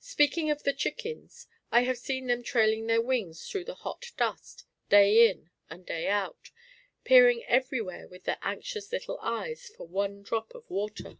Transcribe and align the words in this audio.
Speaking 0.00 0.50
of 0.50 0.62
the 0.62 0.72
chickens, 0.72 1.46
I 1.70 1.82
have 1.82 1.98
seen 1.98 2.26
them 2.26 2.42
trailing 2.42 2.86
their 2.86 3.02
wings 3.02 3.46
through 3.46 3.64
the 3.66 3.74
hot 3.74 4.12
dust, 4.16 4.64
day 4.88 5.28
in 5.28 5.50
and 5.68 5.84
day 5.84 6.08
out, 6.08 6.50
peering 7.04 7.44
everywhere 7.46 8.08
with 8.08 8.24
their 8.24 8.38
anxious 8.40 8.90
little 8.90 9.18
eyes 9.20 9.68
for 9.76 9.86
one 9.86 10.22
drop 10.22 10.54
of 10.54 10.70
water. 10.70 11.18